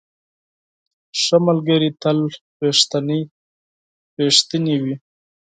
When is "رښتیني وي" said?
4.27-4.95